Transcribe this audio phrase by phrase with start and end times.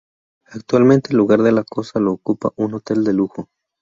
[0.47, 3.49] Actualmente el lugar de la cosa lo ocupa un hotel de lujo